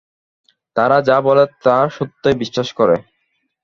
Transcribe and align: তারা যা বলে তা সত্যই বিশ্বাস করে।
তারা 0.75 0.97
যা 1.07 1.17
বলে 1.21 1.45
তা 1.63 1.77
সত্যই 1.89 2.35
বিশ্বাস 2.41 2.69
করে। 2.73 2.95